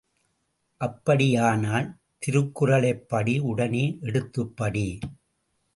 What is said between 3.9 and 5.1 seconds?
எடுத்துப் படி!